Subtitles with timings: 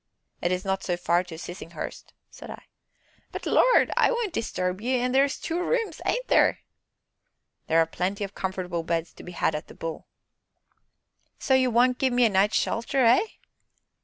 [0.41, 2.63] "It is not so far to Sissinghurst!" said I:
[3.31, 3.91] "But, Lord!
[3.95, 6.61] I wouldn't disturb ye an' there's two rooms, ain't there?"
[7.67, 10.07] "There are plenty of comfortable beds to be had at 'The Bull.'"
[11.37, 13.21] "So you won't gi'e me a night's shelter, eh?"